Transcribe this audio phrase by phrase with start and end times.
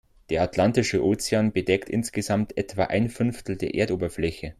[0.31, 4.49] Der Atlantische Ozean bedeckt insgesamt etwa ein Fünftel der Erdoberfläche.